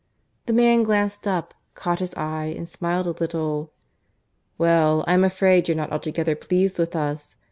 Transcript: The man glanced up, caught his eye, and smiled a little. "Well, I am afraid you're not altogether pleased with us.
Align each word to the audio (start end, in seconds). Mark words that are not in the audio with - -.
The 0.47 0.53
man 0.53 0.81
glanced 0.81 1.27
up, 1.27 1.53
caught 1.75 1.99
his 1.99 2.15
eye, 2.15 2.55
and 2.57 2.67
smiled 2.67 3.05
a 3.05 3.11
little. 3.11 3.71
"Well, 4.57 5.03
I 5.05 5.13
am 5.13 5.23
afraid 5.23 5.67
you're 5.67 5.77
not 5.77 5.91
altogether 5.91 6.33
pleased 6.35 6.79
with 6.79 6.95
us. 6.95 7.35